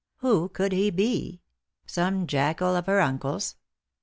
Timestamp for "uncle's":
3.01-3.55